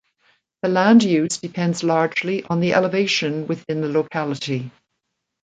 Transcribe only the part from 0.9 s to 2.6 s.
use depends largely on